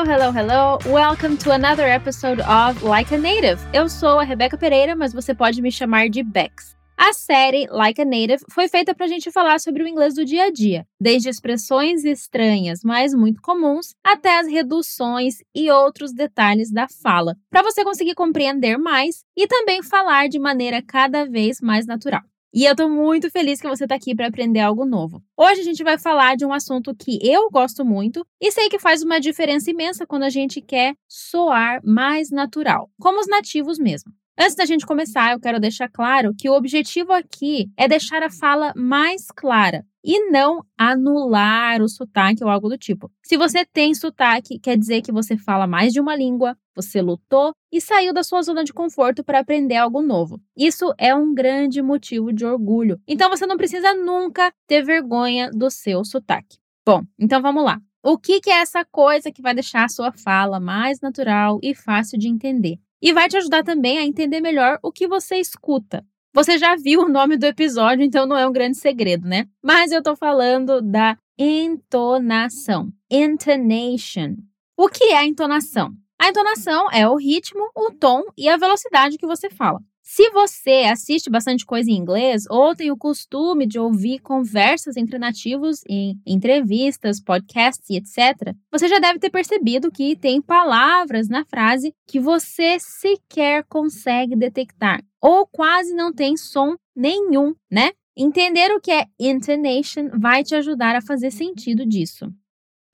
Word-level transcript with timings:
Hello, 0.00 0.14
hello, 0.14 0.32
hello. 0.32 0.78
Welcome 0.86 1.36
to 1.38 1.52
another 1.52 1.86
episode 1.86 2.40
of 2.40 2.82
Like 2.82 3.14
a 3.14 3.18
Native. 3.18 3.60
Eu 3.70 3.86
sou 3.86 4.18
a 4.18 4.24
Rebeca 4.24 4.56
Pereira, 4.56 4.96
mas 4.96 5.12
você 5.12 5.34
pode 5.34 5.60
me 5.60 5.70
chamar 5.70 6.08
de 6.08 6.22
Bex. 6.22 6.74
A 6.96 7.12
série 7.12 7.66
Like 7.70 8.00
a 8.00 8.04
Native 8.06 8.42
foi 8.50 8.66
feita 8.66 8.94
para 8.94 9.04
a 9.04 9.08
gente 9.10 9.30
falar 9.30 9.60
sobre 9.60 9.82
o 9.82 9.86
inglês 9.86 10.14
do 10.14 10.24
dia 10.24 10.44
a 10.44 10.50
dia, 10.50 10.86
desde 10.98 11.28
expressões 11.28 12.02
estranhas, 12.02 12.80
mas 12.82 13.12
muito 13.12 13.42
comuns, 13.42 13.94
até 14.02 14.38
as 14.38 14.48
reduções 14.48 15.34
e 15.54 15.70
outros 15.70 16.14
detalhes 16.14 16.72
da 16.72 16.86
fala, 16.88 17.36
para 17.50 17.62
você 17.62 17.84
conseguir 17.84 18.14
compreender 18.14 18.78
mais 18.78 19.22
e 19.36 19.46
também 19.46 19.82
falar 19.82 20.30
de 20.30 20.38
maneira 20.38 20.80
cada 20.80 21.26
vez 21.26 21.60
mais 21.60 21.86
natural. 21.86 22.22
E 22.52 22.64
eu 22.64 22.74
tô 22.74 22.88
muito 22.88 23.30
feliz 23.30 23.60
que 23.60 23.68
você 23.68 23.86
tá 23.86 23.94
aqui 23.94 24.12
para 24.12 24.26
aprender 24.26 24.58
algo 24.58 24.84
novo. 24.84 25.22
Hoje 25.36 25.60
a 25.60 25.64
gente 25.64 25.84
vai 25.84 25.96
falar 25.96 26.36
de 26.36 26.44
um 26.44 26.52
assunto 26.52 26.92
que 26.92 27.16
eu 27.22 27.48
gosto 27.48 27.84
muito 27.84 28.26
e 28.40 28.50
sei 28.50 28.68
que 28.68 28.78
faz 28.78 29.02
uma 29.02 29.20
diferença 29.20 29.70
imensa 29.70 30.04
quando 30.04 30.24
a 30.24 30.30
gente 30.30 30.60
quer 30.60 30.94
soar 31.08 31.80
mais 31.84 32.30
natural, 32.30 32.90
como 32.98 33.20
os 33.20 33.28
nativos 33.28 33.78
mesmo. 33.78 34.12
Antes 34.36 34.56
da 34.56 34.64
gente 34.64 34.84
começar, 34.84 35.32
eu 35.32 35.38
quero 35.38 35.60
deixar 35.60 35.88
claro 35.88 36.34
que 36.36 36.50
o 36.50 36.54
objetivo 36.54 37.12
aqui 37.12 37.70
é 37.76 37.86
deixar 37.86 38.22
a 38.22 38.30
fala 38.30 38.72
mais 38.74 39.26
clara 39.28 39.84
e 40.02 40.30
não 40.30 40.64
anular 40.76 41.80
o 41.80 41.88
sotaque 41.88 42.42
ou 42.42 42.50
algo 42.50 42.68
do 42.68 42.78
tipo. 42.78 43.12
Se 43.22 43.36
você 43.36 43.64
tem 43.64 43.94
sotaque, 43.94 44.58
quer 44.58 44.76
dizer 44.76 45.02
que 45.02 45.12
você 45.12 45.36
fala 45.36 45.66
mais 45.66 45.92
de 45.92 46.00
uma 46.00 46.16
língua, 46.16 46.56
você 46.74 47.00
lutou 47.00 47.52
e 47.72 47.80
saiu 47.80 48.12
da 48.12 48.22
sua 48.22 48.42
zona 48.42 48.64
de 48.64 48.72
conforto 48.72 49.22
para 49.24 49.40
aprender 49.40 49.76
algo 49.76 50.02
novo. 50.02 50.40
Isso 50.56 50.92
é 50.98 51.14
um 51.14 51.34
grande 51.34 51.82
motivo 51.82 52.32
de 52.32 52.44
orgulho. 52.44 53.00
Então 53.06 53.28
você 53.28 53.46
não 53.46 53.56
precisa 53.56 53.94
nunca 53.94 54.52
ter 54.66 54.82
vergonha 54.82 55.50
do 55.50 55.70
seu 55.70 56.04
sotaque. 56.04 56.58
Bom, 56.86 57.02
então 57.18 57.42
vamos 57.42 57.64
lá. 57.64 57.80
O 58.02 58.16
que, 58.16 58.40
que 58.40 58.50
é 58.50 58.60
essa 58.60 58.84
coisa 58.84 59.30
que 59.30 59.42
vai 59.42 59.54
deixar 59.54 59.84
a 59.84 59.88
sua 59.88 60.10
fala 60.10 60.58
mais 60.58 61.00
natural 61.00 61.58
e 61.62 61.74
fácil 61.74 62.18
de 62.18 62.28
entender? 62.28 62.78
E 63.02 63.12
vai 63.12 63.28
te 63.28 63.36
ajudar 63.36 63.62
também 63.62 63.98
a 63.98 64.04
entender 64.04 64.40
melhor 64.40 64.78
o 64.82 64.90
que 64.90 65.06
você 65.06 65.36
escuta. 65.36 66.04
Você 66.32 66.58
já 66.58 66.76
viu 66.76 67.02
o 67.02 67.08
nome 67.08 67.36
do 67.36 67.44
episódio, 67.44 68.04
então 68.04 68.24
não 68.26 68.36
é 68.36 68.46
um 68.46 68.52
grande 68.52 68.76
segredo, 68.76 69.26
né? 69.26 69.46
Mas 69.62 69.90
eu 69.90 70.02
tô 70.02 70.14
falando 70.14 70.80
da 70.80 71.18
entonação. 71.36 72.92
Intonation. 73.10 74.36
O 74.76 74.88
que 74.88 75.04
é 75.04 75.18
a 75.18 75.26
entonação? 75.26 75.92
A 76.20 76.28
entonação 76.28 76.86
é 76.92 77.08
o 77.08 77.16
ritmo, 77.16 77.70
o 77.74 77.90
tom 77.92 78.22
e 78.36 78.46
a 78.46 78.58
velocidade 78.58 79.16
que 79.16 79.26
você 79.26 79.48
fala. 79.48 79.80
Se 80.02 80.28
você 80.28 80.84
assiste 80.92 81.30
bastante 81.30 81.64
coisa 81.64 81.90
em 81.90 81.96
inglês 81.96 82.44
ou 82.50 82.76
tem 82.76 82.90
o 82.90 82.96
costume 82.96 83.66
de 83.66 83.78
ouvir 83.78 84.18
conversas 84.18 84.98
entre 84.98 85.18
nativos 85.18 85.80
em 85.88 86.20
entrevistas, 86.26 87.22
podcasts 87.22 87.88
e 87.88 87.96
etc., 87.96 88.54
você 88.70 88.86
já 88.86 88.98
deve 88.98 89.18
ter 89.18 89.30
percebido 89.30 89.90
que 89.90 90.14
tem 90.14 90.42
palavras 90.42 91.26
na 91.26 91.42
frase 91.46 91.94
que 92.06 92.20
você 92.20 92.78
sequer 92.78 93.64
consegue 93.64 94.36
detectar 94.36 95.02
ou 95.22 95.46
quase 95.46 95.94
não 95.94 96.12
tem 96.12 96.36
som 96.36 96.76
nenhum, 96.94 97.54
né? 97.70 97.92
Entender 98.14 98.70
o 98.72 98.80
que 98.80 98.92
é 98.92 99.06
intonation 99.18 100.10
vai 100.20 100.44
te 100.44 100.54
ajudar 100.54 100.94
a 100.94 101.00
fazer 101.00 101.30
sentido 101.30 101.86
disso. 101.86 102.30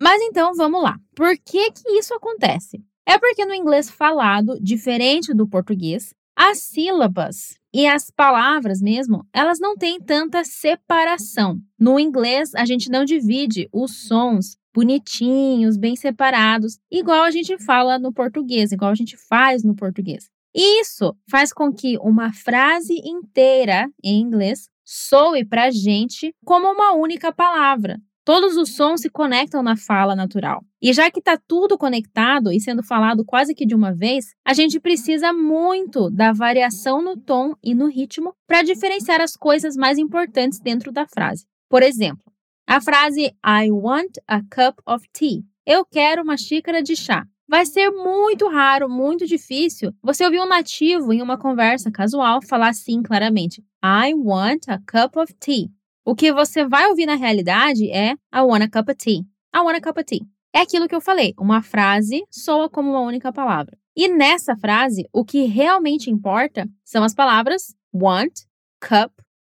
Mas 0.01 0.23
então 0.23 0.55
vamos 0.55 0.81
lá. 0.81 0.97
Por 1.13 1.37
que 1.39 1.73
que 1.73 1.91
isso 1.99 2.15
acontece? 2.15 2.81
É 3.07 3.19
porque 3.19 3.47
no 3.47 3.55
inglês 3.55 3.89
falado, 3.89 4.59
diferente 4.61 5.33
do 5.33 5.47
português, 5.47 6.13
as 6.35 6.59
sílabas 6.59 7.57
e 7.73 7.87
as 7.87 8.11
palavras 8.11 8.83
mesmo, 8.83 9.25
elas 9.33 9.59
não 9.61 9.77
têm 9.77 10.01
tanta 10.01 10.45
separação. 10.45 11.59
No 11.79 11.99
inglês, 12.01 12.55
a 12.55 12.65
gente 12.65 12.91
não 12.91 13.05
divide 13.05 13.69
os 13.73 14.07
sons 14.07 14.57
bonitinhos, 14.75 15.79
bem 15.79 15.97
separados, 15.97 16.79
igual 16.91 17.23
a 17.23 17.31
gente 17.31 17.57
fala 17.65 17.99
no 17.99 18.13
português, 18.13 18.73
igual 18.73 18.91
a 18.91 18.95
gente 18.95 19.17
faz 19.17 19.65
no 19.65 19.75
português. 19.75 20.29
Isso 20.55 21.17
faz 21.31 21.53
com 21.53 21.73
que 21.73 21.97
uma 21.99 22.33
frase 22.33 22.95
inteira 23.05 23.89
em 24.03 24.21
inglês 24.21 24.69
soe 24.85 25.45
para 25.45 25.65
a 25.65 25.71
gente 25.71 26.35
como 26.45 26.67
uma 26.67 26.93
única 26.93 27.33
palavra. 27.33 27.99
Todos 28.27 28.57
os 28.57 28.75
sons 28.75 29.03
se 29.03 29.09
conectam 29.09 29.63
na 29.63 29.77
fala 29.77 30.17
natural. 30.17 30.61
E 30.83 30.93
já 30.93 31.09
que 31.13 31.21
está 31.21 31.39
tudo 31.39 31.79
conectado 31.79 32.51
e 32.51 32.61
sendo 32.61 32.83
falado 32.83 33.25
quase 33.25 33.55
que 33.55 33.65
de 33.65 33.73
uma 33.73 33.95
vez, 33.95 34.35
a 34.45 34.53
gente 34.53 34.81
precisa 34.81 35.33
muito 35.33 36.11
da 36.11 36.33
variação 36.33 37.01
no 37.01 37.17
tom 37.17 37.55
e 37.63 37.73
no 37.73 37.87
ritmo 37.87 38.35
para 38.45 38.65
diferenciar 38.65 39.21
as 39.21 39.37
coisas 39.37 39.77
mais 39.77 39.97
importantes 39.97 40.59
dentro 40.59 40.91
da 40.91 41.07
frase. 41.07 41.47
Por 41.71 41.85
exemplo, 41.85 42.25
a 42.67 42.81
frase 42.81 43.33
I 43.47 43.71
want 43.71 44.17
a 44.27 44.41
cup 44.41 44.81
of 44.85 45.07
tea. 45.13 45.45
Eu 45.65 45.85
quero 45.85 46.25
uma 46.25 46.37
xícara 46.37 46.83
de 46.83 46.97
chá. 46.97 47.25
Vai 47.49 47.65
ser 47.65 47.91
muito 47.91 48.49
raro, 48.49 48.89
muito 48.89 49.25
difícil 49.25 49.95
você 50.03 50.25
ouvir 50.25 50.41
um 50.41 50.49
nativo 50.49 51.13
em 51.13 51.23
uma 51.23 51.39
conversa 51.39 51.93
casual 51.93 52.41
falar 52.43 52.71
assim 52.71 53.05
claramente: 53.05 53.63
I 53.85 54.15
want 54.15 54.65
a 54.67 54.79
cup 54.79 55.17
of 55.17 55.33
tea. 55.35 55.71
O 56.09 56.15
que 56.15 56.33
você 56.33 56.65
vai 56.65 56.87
ouvir 56.87 57.05
na 57.05 57.17
realidade 57.17 57.91
é 57.91 58.13
I 58.33 58.41
want 58.43 58.63
a 58.63 58.71
cup 58.71 58.89
of 58.89 58.95
tea. 58.95 59.27
I 59.53 59.59
want 59.59 59.77
a 59.77 59.81
cup 59.81 59.99
of 59.99 60.05
tea. 60.05 60.25
É 60.55 60.61
aquilo 60.61 60.87
que 60.87 60.95
eu 60.95 61.01
falei, 61.01 61.35
uma 61.37 61.61
frase 61.61 62.23
soa 62.31 62.71
como 62.71 62.91
uma 62.91 63.01
única 63.01 63.33
palavra. 63.33 63.77
E 63.97 64.07
nessa 64.07 64.55
frase, 64.55 65.09
o 65.13 65.25
que 65.25 65.47
realmente 65.47 66.09
importa 66.09 66.65
são 66.85 67.03
as 67.03 67.13
palavras 67.13 67.75
want, 67.93 68.43
cup 68.81 69.13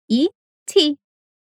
e 0.10 0.28
tea. 0.66 0.96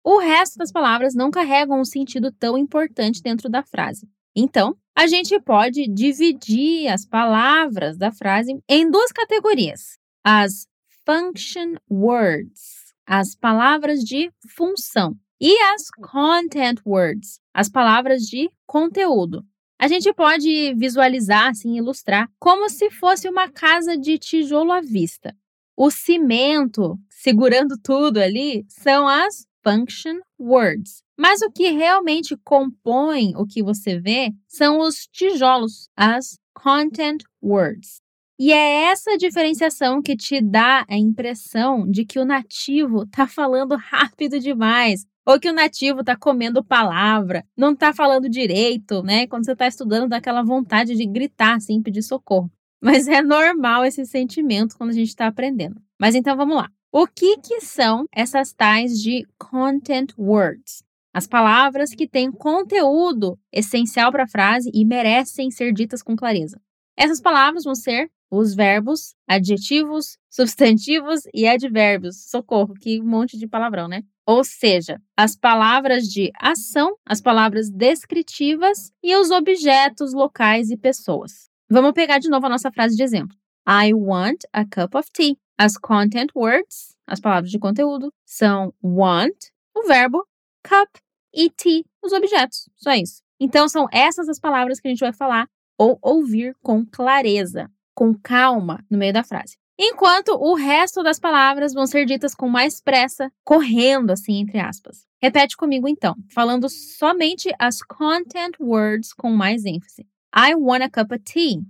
O 0.04 0.20
resto 0.20 0.60
das 0.60 0.72
palavras 0.72 1.16
não 1.16 1.32
carregam 1.32 1.82
um 1.82 1.86
sentido 1.86 2.32
tão 2.32 2.56
importante 2.56 3.20
dentro 3.20 3.50
da 3.50 3.64
frase. 3.64 4.08
Então, 4.36 4.78
a 4.96 5.08
gente 5.08 5.40
pode 5.40 5.88
dividir 5.88 6.88
as 6.88 7.04
palavras 7.04 7.98
da 7.98 8.12
frase 8.12 8.62
em 8.70 8.92
duas 8.92 9.12
categorias: 9.12 9.98
as 10.24 10.68
function 11.04 11.78
words 11.90 12.83
as 13.06 13.36
palavras 13.36 14.00
de 14.00 14.32
função, 14.56 15.16
e 15.40 15.58
as 15.74 15.90
content 15.90 16.80
words, 16.86 17.40
as 17.54 17.70
palavras 17.70 18.24
de 18.24 18.50
conteúdo. 18.66 19.46
A 19.78 19.90
gente 19.90 20.14
pode 20.14 20.74
visualizar, 20.76 21.50
assim, 21.50 21.76
ilustrar, 21.76 22.30
como 22.40 22.70
se 22.70 22.90
fosse 22.90 23.28
uma 23.28 23.50
casa 23.50 23.98
de 23.98 24.18
tijolo 24.18 24.72
à 24.72 24.80
vista. 24.80 25.36
O 25.76 25.92
cimento 25.92 26.98
segurando 27.10 27.76
tudo 27.84 28.20
ali 28.20 28.64
são 28.70 29.08
as 29.08 29.46
function 29.64 30.20
words. 30.40 31.04
Mas 31.18 31.42
o 31.42 31.52
que 31.52 31.70
realmente 31.72 32.38
compõe 32.38 33.36
o 33.36 33.46
que 33.46 33.64
você 33.64 34.00
vê 34.00 34.32
são 34.48 34.80
os 34.80 35.08
tijolos, 35.12 35.90
as 35.96 36.38
content 36.54 37.24
words. 37.42 38.03
E 38.40 38.52
é 38.52 38.86
essa 38.86 39.16
diferenciação 39.18 40.02
que 40.02 40.16
te 40.16 40.42
dá 40.42 40.86
a 40.90 40.98
impressão 40.98 41.90
de 41.90 42.04
que 42.04 42.20
o 42.20 42.26
nativo 42.26 43.04
está 43.04 43.28
falando 43.28 43.76
rápido 43.76 44.40
demais, 44.40 45.06
ou 45.26 45.40
que 45.40 45.50
o 45.50 45.54
nativo 45.54 46.02
está 46.02 46.18
comendo 46.18 46.64
palavra, 46.64 47.46
não 47.56 47.72
está 47.74 47.94
falando 47.94 48.30
direito, 48.30 49.02
né? 49.04 49.28
Quando 49.28 49.46
você 49.46 49.54
está 49.54 49.68
estudando, 49.68 50.10
dá 50.10 50.18
aquela 50.18 50.44
vontade 50.44 50.96
de 50.96 51.06
gritar, 51.06 51.56
assim, 51.56 51.82
pedir 51.82 52.02
socorro. 52.02 52.52
Mas 52.82 53.08
é 53.08 53.22
normal 53.22 53.86
esse 53.86 54.06
sentimento 54.06 54.76
quando 54.78 54.90
a 54.90 54.94
gente 54.94 55.08
está 55.08 55.28
aprendendo. 55.28 55.82
Mas 56.00 56.16
então 56.16 56.36
vamos 56.36 56.58
lá. 56.58 56.70
O 56.92 57.08
que, 57.08 57.38
que 57.38 57.62
são 57.62 58.06
essas 58.12 58.52
tais 58.52 59.02
de 59.02 59.26
content 59.38 60.12
words? 60.18 60.84
As 61.14 61.26
palavras 61.26 61.92
que 61.92 62.08
têm 62.08 62.32
conteúdo 62.32 63.40
essencial 63.52 64.12
para 64.12 64.24
a 64.24 64.28
frase 64.28 64.70
e 64.74 64.84
merecem 64.84 65.50
ser 65.50 65.72
ditas 65.72 66.04
com 66.04 66.16
clareza. 66.16 66.60
Essas 66.98 67.22
palavras 67.22 67.64
vão 67.64 67.74
ser 67.74 68.12
os 68.36 68.56
verbos, 68.56 69.14
adjetivos, 69.28 70.18
substantivos 70.28 71.22
e 71.32 71.48
advérbios. 71.48 72.30
Socorro, 72.32 72.74
que 72.74 73.00
monte 73.00 73.38
de 73.38 73.48
palavrão, 73.48 73.88
né? 73.88 74.02
Ou 74.26 74.44
seja, 74.44 75.00
as 75.16 75.36
palavras 75.36 76.06
de 76.06 76.32
ação, 76.40 76.96
as 77.06 77.22
palavras 77.22 77.70
descritivas 77.70 78.92
e 79.04 79.16
os 79.16 79.30
objetos 79.30 80.14
locais 80.14 80.72
e 80.72 80.78
pessoas. 80.78 81.48
Vamos 81.70 81.92
pegar 81.92 82.18
de 82.18 82.28
novo 82.28 82.48
a 82.48 82.50
nossa 82.50 82.72
frase 82.72 82.96
de 82.96 83.04
exemplo. 83.04 83.38
I 83.68 83.94
want 83.94 84.44
a 84.52 84.66
cup 84.66 84.96
of 84.96 85.10
tea. 85.14 85.38
As 85.56 85.78
content 85.78 86.32
words, 86.36 86.96
as 87.06 87.20
palavras 87.20 87.52
de 87.52 87.60
conteúdo, 87.60 88.12
são 88.26 88.74
want, 88.84 89.52
o 89.76 89.84
verbo, 89.84 90.26
cup 90.68 90.90
e 91.32 91.52
tea, 91.52 91.84
os 92.04 92.12
objetos. 92.12 92.68
Só 92.76 92.94
isso. 92.94 93.22
Então, 93.40 93.70
são 93.70 93.88
essas 93.92 94.28
as 94.28 94.40
palavras 94.40 94.80
que 94.80 94.88
a 94.88 94.92
gente 94.92 95.02
vai 95.02 95.14
falar 95.14 95.48
ou 95.78 96.00
ouvir 96.02 96.56
com 96.64 96.84
clareza 96.86 97.70
com 97.94 98.14
calma 98.14 98.84
no 98.90 98.98
meio 98.98 99.14
da 99.14 99.24
frase. 99.24 99.58
Enquanto 99.78 100.30
o 100.30 100.54
resto 100.54 101.02
das 101.02 101.20
palavras 101.20 101.74
vão 101.74 101.88
ser 101.88 102.06
ditas 102.06 102.36
com 102.36 102.48
mais 102.48 102.80
pressa, 102.80 103.32
correndo 103.44 104.12
assim 104.12 104.40
entre 104.40 104.60
aspas. 104.60 105.08
Repete 105.22 105.58
comigo 105.58 105.88
então, 105.88 106.16
falando 106.32 106.70
somente 106.70 107.50
as 107.58 107.82
content 107.82 108.56
words 108.60 109.14
com 109.14 109.32
mais 109.32 109.66
ênfase. 109.66 110.08
I 110.36 110.54
want 110.56 110.84
a 110.84 110.90
cup 110.90 111.12
of 111.12 111.24
tea. 111.24 111.62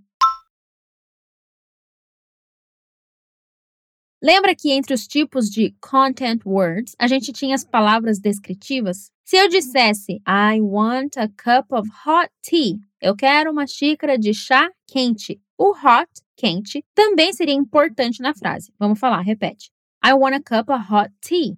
Lembra 4.22 4.56
que 4.56 4.72
entre 4.72 4.94
os 4.94 5.06
tipos 5.06 5.50
de 5.50 5.76
content 5.82 6.46
words, 6.46 6.96
a 6.98 7.08
gente 7.08 7.34
tinha 7.34 7.56
as 7.56 7.66
palavras 7.66 8.20
descritivas? 8.20 9.12
Se 9.26 9.36
eu 9.38 9.50
dissesse 9.50 10.22
I 10.26 10.62
want 10.62 11.18
a 11.18 11.28
cup 11.28 11.72
of 11.72 11.90
hot 12.06 12.30
tea, 12.42 12.80
Eu 13.06 13.18
quero 13.18 13.52
uma 13.52 13.68
xícara 13.68 14.18
de 14.18 14.34
chá 14.34 14.72
quente. 14.88 15.42
O 15.58 15.72
hot, 15.72 16.10
quente, 16.36 16.84
também 16.94 17.32
seria 17.34 17.54
importante 17.54 18.22
na 18.22 18.34
frase. 18.34 18.74
Vamos 18.80 19.00
falar, 19.00 19.22
repete. 19.22 19.72
I 20.04 20.14
want 20.14 20.36
a 20.36 20.42
cup 20.42 20.70
of 20.70 20.92
hot 20.92 21.14
tea. 21.22 21.58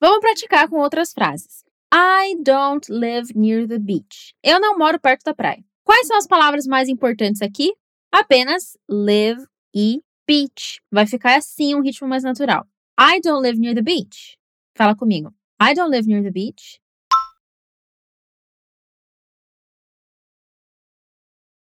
Vamos 0.00 0.20
praticar 0.20 0.68
com 0.68 0.76
outras 0.76 1.12
frases. 1.12 1.64
I 1.92 2.36
don't 2.42 2.92
live 2.92 3.32
near 3.34 3.66
the 3.66 3.78
beach. 3.78 4.34
Eu 4.42 4.60
não 4.60 4.76
moro 4.76 5.00
perto 5.00 5.24
da 5.24 5.34
praia. 5.34 5.64
Quais 5.82 6.06
são 6.06 6.16
as 6.18 6.26
palavras 6.26 6.66
mais 6.66 6.88
importantes 6.88 7.40
aqui? 7.40 7.72
Apenas 8.12 8.76
live 8.88 9.46
e 9.74 10.02
beach. 10.26 10.80
Vai 10.90 11.06
ficar 11.06 11.36
assim 11.36 11.74
um 11.74 11.80
ritmo 11.80 12.06
mais 12.06 12.22
natural. 12.22 12.66
I 13.00 13.20
don't 13.20 13.42
live 13.42 13.58
near 13.58 13.74
the 13.74 13.82
beach. 13.82 14.38
Fala 14.76 14.94
comigo. 14.94 15.32
I 15.60 15.72
don't 15.74 15.90
live 15.90 16.06
near 16.06 16.22
the 16.22 16.30
beach. 16.30 16.80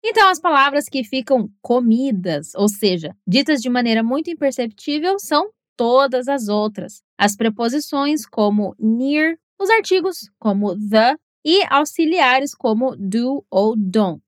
Então, 0.07 0.29
as 0.29 0.39
palavras 0.39 0.85
que 0.85 1.03
ficam 1.03 1.49
comidas, 1.63 2.55
ou 2.55 2.69
seja, 2.69 3.17
ditas 3.27 3.63
de 3.63 3.71
maneira 3.71 4.03
muito 4.03 4.29
imperceptível, 4.29 5.19
são 5.19 5.51
todas 5.75 6.29
as 6.29 6.49
outras. 6.49 7.03
As 7.17 7.35
preposições 7.35 8.27
como 8.27 8.77
near, 8.79 9.35
os 9.59 9.71
artigos 9.71 10.31
como 10.39 10.79
the 10.91 11.17
e 11.43 11.63
auxiliares 11.71 12.55
como 12.55 12.95
do 12.97 13.43
ou 13.51 13.75
don't. 13.75 14.23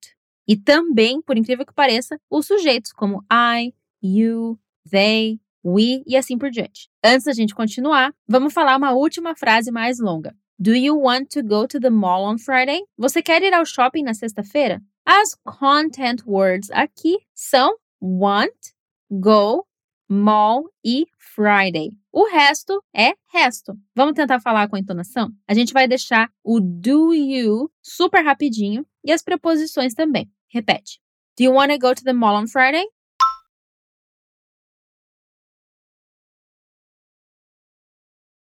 E 0.47 0.57
também, 0.57 1.21
por 1.21 1.37
incrível 1.37 1.65
que 1.65 1.73
pareça, 1.73 2.19
os 2.27 2.47
sujeitos 2.47 2.91
como 2.91 3.23
I, 3.31 3.71
you, 4.01 4.57
they, 4.89 5.39
we 5.63 6.01
e 6.07 6.17
assim 6.17 6.39
por 6.39 6.49
diante. 6.49 6.89
Antes 7.03 7.25
da 7.25 7.33
gente 7.33 7.53
continuar, 7.53 8.11
vamos 8.27 8.51
falar 8.51 8.77
uma 8.77 8.93
última 8.93 9.35
frase 9.35 9.71
mais 9.71 9.99
longa. 9.99 10.35
Do 10.57 10.73
you 10.73 10.99
want 10.99 11.27
to 11.33 11.43
go 11.43 11.67
to 11.67 11.79
the 11.79 11.91
mall 11.91 12.25
on 12.25 12.39
Friday? 12.39 12.81
Você 12.97 13.21
quer 13.21 13.43
ir 13.43 13.53
ao 13.53 13.63
shopping 13.63 14.01
na 14.01 14.15
sexta-feira? 14.15 14.81
As 15.09 15.35
content 15.45 16.21
words 16.25 16.69
aqui 16.69 17.17
são 17.33 17.73
want, 18.01 18.73
go, 19.09 19.65
mall 20.09 20.69
e 20.83 21.05
Friday. 21.17 21.93
O 22.11 22.25
resto 22.25 22.83
é 22.93 23.13
resto. 23.31 23.79
Vamos 23.95 24.15
tentar 24.15 24.41
falar 24.41 24.67
com 24.67 24.75
a 24.75 24.79
entonação? 24.79 25.31
A 25.47 25.53
gente 25.53 25.71
vai 25.71 25.87
deixar 25.87 26.29
o 26.43 26.59
do 26.59 27.13
you 27.13 27.71
super 27.81 28.21
rapidinho 28.21 28.85
e 29.01 29.13
as 29.13 29.23
preposições 29.23 29.93
também. 29.93 30.29
Repete. 30.49 30.99
Do 31.37 31.45
you 31.45 31.53
want 31.53 31.71
to 31.71 31.79
go 31.79 31.95
to 31.95 32.03
the 32.03 32.11
mall 32.11 32.35
on 32.35 32.45
Friday? 32.45 32.85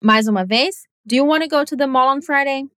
Mais 0.04 0.27
uma 0.27 0.44
vez. 0.44 0.88
Do 1.06 1.15
you 1.15 1.27
want 1.27 1.44
to 1.44 1.50
go 1.50 1.63
to 1.63 1.77
the 1.77 1.86
mall 1.86 2.18
on 2.18 2.24
Friday? 2.24 2.68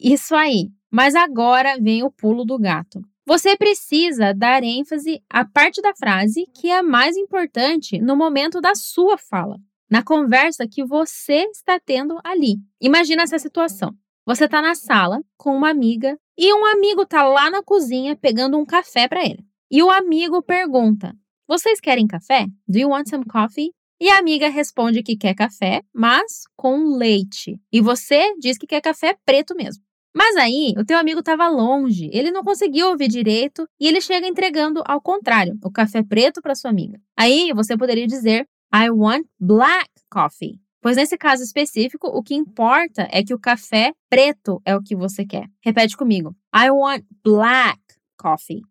Isso 0.00 0.34
aí. 0.34 0.68
Mas 0.90 1.14
agora 1.14 1.78
vem 1.78 2.02
o 2.02 2.10
pulo 2.10 2.44
do 2.44 2.58
gato. 2.58 3.00
Você 3.26 3.56
precisa 3.56 4.34
dar 4.34 4.64
ênfase 4.64 5.22
à 5.30 5.44
parte 5.44 5.80
da 5.80 5.94
frase 5.94 6.46
que 6.52 6.68
é 6.68 6.82
mais 6.82 7.16
importante 7.16 8.00
no 8.00 8.16
momento 8.16 8.60
da 8.60 8.74
sua 8.74 9.16
fala, 9.16 9.56
na 9.88 10.02
conversa 10.02 10.66
que 10.66 10.84
você 10.84 11.44
está 11.52 11.78
tendo 11.78 12.18
ali. 12.24 12.56
Imagina 12.80 13.22
essa 13.22 13.38
situação. 13.38 13.94
Você 14.26 14.46
está 14.46 14.60
na 14.60 14.74
sala 14.74 15.20
com 15.36 15.54
uma 15.54 15.70
amiga 15.70 16.18
e 16.36 16.52
um 16.52 16.64
amigo 16.66 17.02
está 17.02 17.22
lá 17.22 17.50
na 17.50 17.62
cozinha 17.62 18.16
pegando 18.16 18.58
um 18.58 18.64
café 18.64 19.06
para 19.06 19.24
ele. 19.24 19.44
E 19.70 19.82
o 19.82 19.90
amigo 19.90 20.42
pergunta: 20.42 21.14
Vocês 21.46 21.80
querem 21.80 22.06
café? 22.06 22.46
Do 22.66 22.78
you 22.78 22.88
want 22.88 23.08
some 23.08 23.24
coffee? 23.26 23.70
E 24.00 24.08
a 24.08 24.18
amiga 24.18 24.48
responde 24.48 25.02
que 25.02 25.16
quer 25.16 25.34
café, 25.34 25.82
mas 25.94 26.44
com 26.56 26.96
leite. 26.96 27.60
E 27.70 27.80
você 27.80 28.34
diz 28.38 28.56
que 28.56 28.66
quer 28.66 28.80
café 28.80 29.14
preto 29.26 29.54
mesmo. 29.54 29.84
Mas 30.14 30.36
aí, 30.36 30.74
o 30.76 30.84
teu 30.84 30.98
amigo 30.98 31.20
estava 31.20 31.48
longe, 31.48 32.10
ele 32.12 32.30
não 32.30 32.42
conseguiu 32.42 32.88
ouvir 32.88 33.08
direito 33.08 33.66
e 33.78 33.86
ele 33.86 34.00
chega 34.00 34.26
entregando 34.26 34.82
ao 34.84 35.00
contrário, 35.00 35.56
o 35.62 35.70
café 35.70 36.02
preto 36.02 36.42
para 36.42 36.54
sua 36.54 36.70
amiga. 36.70 37.00
Aí 37.16 37.52
você 37.54 37.76
poderia 37.76 38.06
dizer 38.06 38.46
I 38.74 38.90
want 38.90 39.26
black 39.38 39.88
coffee. 40.10 40.60
Pois 40.82 40.96
nesse 40.96 41.16
caso 41.18 41.42
específico, 41.42 42.08
o 42.08 42.22
que 42.22 42.34
importa 42.34 43.06
é 43.12 43.22
que 43.22 43.34
o 43.34 43.38
café 43.38 43.92
preto 44.08 44.60
é 44.64 44.74
o 44.74 44.82
que 44.82 44.96
você 44.96 45.26
quer. 45.26 45.46
Repete 45.62 45.96
comigo. 45.96 46.34
I 46.54 46.70
want 46.70 47.04
black 47.22 47.78
coffee. 48.16 48.62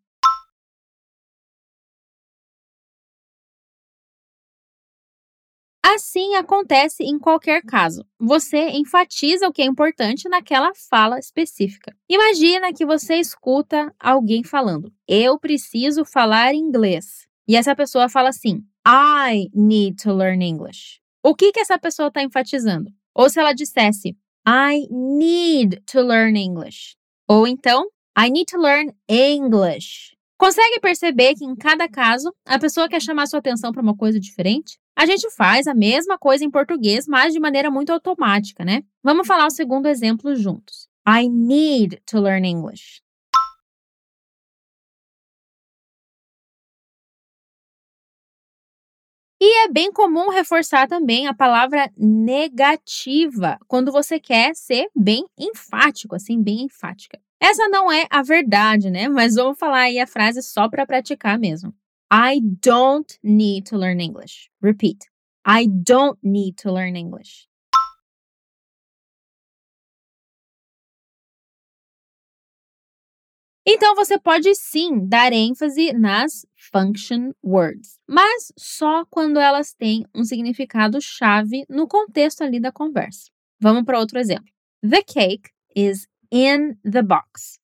Assim 5.84 6.36
acontece 6.36 7.04
em 7.04 7.18
qualquer 7.18 7.62
caso. 7.64 8.06
Você 8.20 8.70
enfatiza 8.70 9.48
o 9.48 9.54
que 9.54 9.62
é 9.62 9.66
importante 9.66 10.28
naquela 10.28 10.72
fala 10.90 11.18
específica. 11.18 11.96
Imagina 12.08 12.74
que 12.74 12.86
você 12.86 13.16
escuta 13.16 13.94
alguém 14.00 14.44
falando: 14.44 14.92
Eu 15.08 15.40
preciso 15.40 16.04
falar 16.04 16.54
inglês. 16.54 17.28
E 17.48 17.56
essa 17.56 17.76
pessoa 17.76 18.10
fala 18.10 18.30
assim: 18.30 18.64
I 18.88 19.50
need 19.54 20.04
to 20.04 20.14
learn 20.14 20.46
English. 20.46 21.00
O 21.24 21.34
que, 21.34 21.52
que 21.52 21.60
essa 21.60 21.80
pessoa 21.80 22.10
está 22.10 22.22
enfatizando? 22.22 22.92
Ou 23.14 23.30
se 23.30 23.40
ela 23.40 23.54
dissesse 23.54 24.16
I 24.48 24.88
need 24.92 25.82
to 25.92 26.02
learn 26.02 26.38
English. 26.38 26.96
Ou 27.28 27.48
então, 27.48 27.86
I 28.18 28.30
need 28.30 28.46
to 28.52 28.58
learn 28.58 28.92
English. 29.08 30.16
Consegue 30.38 30.80
perceber 30.80 31.36
que 31.36 31.44
em 31.44 31.56
cada 31.56 31.88
caso 31.90 32.34
a 32.46 32.58
pessoa 32.58 32.88
quer 32.88 33.02
chamar 33.02 33.28
sua 33.28 33.40
atenção 33.40 33.72
para 33.72 33.82
uma 33.82 33.96
coisa 33.96 34.20
diferente? 34.20 34.80
A 35.00 35.06
gente 35.06 35.32
faz 35.32 35.66
a 35.66 35.74
mesma 35.74 36.18
coisa 36.18 36.44
em 36.44 36.52
português, 36.52 37.08
mas 37.08 37.32
de 37.32 37.40
maneira 37.40 37.72
muito 37.72 37.90
automática, 37.90 38.66
né? 38.66 38.84
Vamos 39.02 39.26
falar 39.26 39.48
o 39.48 39.50
segundo 39.50 39.88
exemplo 39.88 40.36
juntos. 40.36 40.90
I 41.08 41.30
need 41.30 42.02
to 42.06 42.20
learn 42.20 42.46
English. 42.46 43.02
E 49.42 49.64
é 49.64 49.72
bem 49.72 49.90
comum 49.94 50.30
reforçar 50.32 50.86
também 50.86 51.28
a 51.28 51.34
palavra 51.34 51.90
negativa 51.96 53.58
quando 53.70 53.94
você 53.94 54.20
quer 54.20 54.54
ser 54.54 54.90
bem 54.94 55.26
enfático, 55.40 56.14
assim, 56.14 56.44
bem 56.44 56.64
enfática. 56.64 57.18
Essa 57.40 57.70
não 57.70 57.90
é 57.90 58.06
a 58.10 58.22
verdade, 58.22 58.90
né? 58.90 59.08
Mas 59.08 59.36
vamos 59.36 59.58
falar 59.58 59.84
aí 59.84 59.98
a 59.98 60.06
frase 60.06 60.44
só 60.44 60.68
para 60.68 60.86
praticar 60.86 61.40
mesmo. 61.40 61.74
I 62.12 62.40
don't 62.40 63.20
need 63.22 63.68
to 63.68 63.78
learn 63.78 64.02
English. 64.02 64.50
Repeat. 64.62 65.08
I 65.46 65.68
don't 65.68 66.18
need 66.24 66.58
to 66.60 66.72
learn 66.72 66.96
English. 66.96 67.48
Então 73.72 73.94
você 73.94 74.18
pode 74.18 74.56
sim 74.56 75.08
dar 75.08 75.32
ênfase 75.32 75.94
nas 75.94 76.44
function 76.72 77.32
words, 77.44 78.00
mas 78.08 78.52
só 78.58 79.06
quando 79.06 79.40
elas 79.40 79.74
têm 79.74 80.08
um 80.16 80.24
significado 80.24 81.00
chave 81.00 81.66
no 81.70 81.88
contexto 81.88 82.42
ali 82.44 82.60
da 82.60 82.72
conversa. 82.72 83.30
Vamos 83.62 83.84
para 83.84 84.00
outro 84.00 84.18
exemplo. 84.18 84.52
The 84.82 85.04
cake 85.04 85.52
is 85.76 86.08
in 86.32 86.80
the 86.84 87.04
box. 87.04 87.59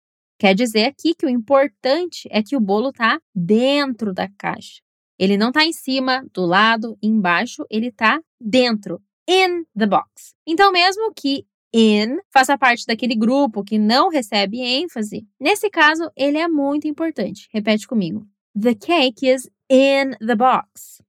Quer 0.46 0.54
dizer 0.54 0.86
aqui 0.86 1.16
que 1.16 1.26
o 1.26 1.30
importante 1.30 2.28
é 2.30 2.44
que 2.44 2.56
o 2.56 2.60
bolo 2.60 2.90
está 2.90 3.20
dentro 3.34 4.14
da 4.14 4.30
caixa. 4.38 4.80
Ele 5.18 5.38
não 5.38 5.48
está 5.48 5.66
em 5.66 5.74
cima, 5.74 6.24
do 6.32 6.46
lado, 6.46 6.96
embaixo, 7.02 7.66
ele 7.68 7.88
está 7.88 8.22
dentro, 8.40 9.02
in 9.28 9.64
the 9.76 9.88
box. 9.88 10.36
Então, 10.46 10.72
mesmo 10.72 11.12
que 11.16 11.48
in 11.74 12.20
faça 12.32 12.56
parte 12.60 12.86
daquele 12.86 13.16
grupo 13.16 13.64
que 13.64 13.80
não 13.80 14.08
recebe 14.08 14.60
ênfase, 14.60 15.26
nesse 15.40 15.68
caso 15.68 16.12
ele 16.16 16.38
é 16.38 16.48
muito 16.48 16.88
importante. 16.88 17.50
Repete 17.52 17.88
comigo. 17.88 18.24
The 18.54 18.76
cake 18.76 19.28
is 19.28 19.50
in 19.68 20.12
the 20.24 20.36
box. 20.36 21.02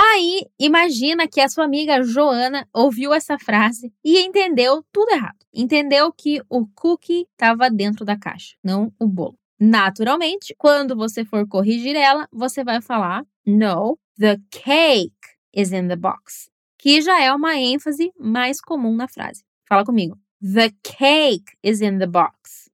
Aí, 0.00 0.46
imagina 0.60 1.26
que 1.26 1.40
a 1.40 1.48
sua 1.48 1.64
amiga 1.64 2.04
Joana 2.04 2.68
ouviu 2.72 3.12
essa 3.12 3.36
frase 3.36 3.92
e 4.04 4.20
entendeu 4.20 4.84
tudo 4.92 5.10
errado. 5.10 5.44
Entendeu 5.52 6.12
que 6.12 6.40
o 6.48 6.68
cookie 6.68 7.26
estava 7.32 7.68
dentro 7.68 8.04
da 8.04 8.16
caixa, 8.16 8.54
não 8.62 8.92
o 8.96 9.08
bolo. 9.08 9.36
Naturalmente, 9.58 10.54
quando 10.56 10.94
você 10.94 11.24
for 11.24 11.44
corrigir 11.48 11.96
ela, 11.96 12.28
você 12.32 12.62
vai 12.62 12.80
falar: 12.80 13.24
No, 13.44 13.98
the 14.16 14.36
cake 14.52 15.16
is 15.52 15.72
in 15.72 15.88
the 15.88 15.96
box, 15.96 16.48
que 16.78 17.02
já 17.02 17.20
é 17.20 17.32
uma 17.32 17.56
ênfase 17.56 18.12
mais 18.16 18.60
comum 18.60 18.94
na 18.94 19.08
frase. 19.08 19.42
Fala 19.68 19.84
comigo. 19.84 20.16
The 20.40 20.70
cake 20.84 21.56
is 21.60 21.80
in 21.80 21.98
the 21.98 22.06
box. 22.06 22.67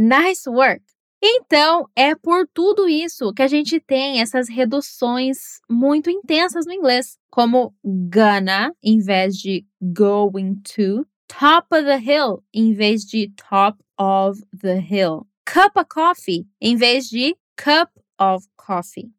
Nice 0.00 0.48
work! 0.48 0.80
Então, 1.20 1.88
é 1.96 2.14
por 2.14 2.46
tudo 2.54 2.88
isso 2.88 3.32
que 3.34 3.42
a 3.42 3.48
gente 3.48 3.80
tem 3.80 4.20
essas 4.20 4.48
reduções 4.48 5.60
muito 5.68 6.08
intensas 6.08 6.66
no 6.66 6.72
inglês, 6.72 7.18
como 7.28 7.74
gonna 7.84 8.72
em 8.80 9.00
vez 9.00 9.34
de 9.36 9.66
going 9.82 10.54
to, 10.62 11.04
top 11.26 11.74
of 11.74 11.84
the 11.84 11.98
hill 11.98 12.44
em 12.54 12.72
vez 12.74 13.02
de 13.02 13.32
top 13.34 13.82
of 13.98 14.40
the 14.56 14.78
hill, 14.78 15.26
cup 15.44 15.76
of 15.76 15.88
coffee 15.88 16.46
em 16.60 16.76
vez 16.76 17.08
de 17.08 17.36
cup 17.56 17.90
of 18.20 18.46
coffee. 18.56 19.10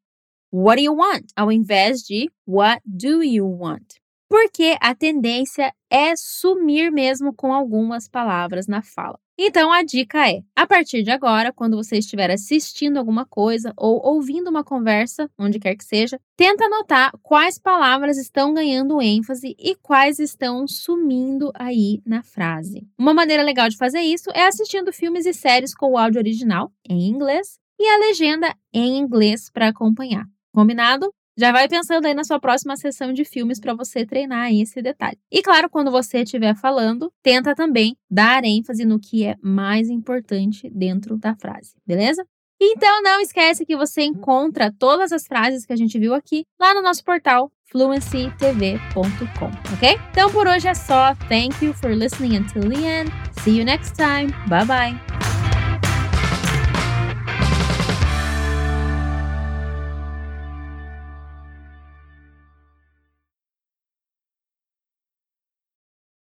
What 0.50 0.78
do 0.78 0.84
you 0.86 0.96
want? 0.96 1.26
Ao 1.36 1.52
invés 1.52 2.04
de 2.04 2.32
what 2.48 2.82
do 2.86 3.22
you 3.22 3.46
want? 3.46 3.96
Porque 4.30 4.78
a 4.80 4.96
tendência 4.96 5.74
é 5.90 6.16
sumir 6.16 6.90
mesmo 6.90 7.34
com 7.34 7.52
algumas 7.52 8.08
palavras 8.08 8.66
na 8.66 8.82
fala. 8.82 9.20
Então 9.42 9.72
a 9.72 9.84
dica 9.84 10.30
é: 10.30 10.44
a 10.54 10.68
partir 10.68 11.02
de 11.02 11.12
agora, 11.12 11.54
quando 11.54 11.78
você 11.78 11.98
estiver 11.98 12.30
assistindo 12.30 12.98
alguma 12.98 13.26
coisa 13.26 13.74
ou 13.78 14.06
ouvindo 14.06 14.50
uma 14.50 14.66
conversa, 14.66 15.32
onde 15.40 15.60
quer 15.60 15.76
que 15.76 15.86
seja, 15.86 16.20
tenta 16.36 16.66
anotar 16.66 17.14
quais 17.24 17.58
palavras 17.58 18.18
estão 18.18 18.54
ganhando 18.54 19.02
ênfase 19.02 19.56
e 19.58 19.76
quais 19.76 20.20
estão 20.20 20.68
sumindo 20.68 21.54
aí 21.56 22.02
na 22.06 22.22
frase. 22.22 22.86
Uma 22.98 23.14
maneira 23.14 23.42
legal 23.42 23.70
de 23.70 23.78
fazer 23.78 24.02
isso 24.02 24.30
é 24.34 24.46
assistindo 24.46 24.92
filmes 24.92 25.26
e 25.26 25.34
séries 25.34 25.74
com 25.74 25.94
o 25.94 25.98
áudio 25.98 26.20
original 26.20 26.70
em 26.90 27.08
inglês 27.08 27.58
e 27.80 27.88
a 27.88 27.98
legenda 27.98 28.54
em 28.74 28.98
inglês 28.98 29.50
para 29.50 29.70
acompanhar. 29.70 30.26
Combinado? 30.52 31.14
Já 31.40 31.54
vai 31.54 31.70
pensando 31.70 32.06
aí 32.06 32.14
na 32.14 32.26
sua 32.26 32.38
próxima 32.38 32.76
sessão 32.76 33.14
de 33.14 33.24
filmes 33.24 33.62
para 33.62 33.74
você 33.74 34.06
treinar 34.06 34.54
esse 34.54 34.82
detalhe. 34.82 35.18
E 35.32 35.42
claro, 35.42 35.70
quando 35.70 35.90
você 35.90 36.24
estiver 36.24 36.54
falando, 36.54 37.10
tenta 37.24 37.56
também 37.56 37.96
dar 38.12 38.44
ênfase 38.44 38.84
no 38.84 39.00
que 39.00 39.26
é 39.26 39.38
mais 39.42 39.90
importante 39.90 40.70
dentro 40.70 41.16
da 41.16 41.34
frase, 41.34 41.76
beleza? 41.88 42.26
Então 42.62 43.02
não 43.02 43.22
esquece 43.22 43.66
que 43.66 43.78
você 43.78 44.02
encontra 44.02 44.70
todas 44.78 45.14
as 45.14 45.26
frases 45.26 45.66
que 45.66 45.72
a 45.72 45.78
gente 45.78 45.98
viu 45.98 46.14
aqui 46.14 46.44
lá 46.60 46.74
no 46.74 46.82
nosso 46.82 47.06
portal 47.06 47.50
fluencytv.com, 47.72 49.46
ok? 49.74 49.98
Então 50.12 50.30
por 50.34 50.46
hoje 50.46 50.68
é 50.68 50.74
só. 50.74 51.16
Thank 51.30 51.64
you 51.64 51.74
for 51.74 51.96
listening 51.96 52.36
until 52.36 52.70
the 52.70 52.86
end. 52.86 53.12
See 53.44 53.58
you 53.58 53.64
next 53.64 53.96
time. 53.96 54.34
Bye 54.50 54.66
bye. 54.66 55.19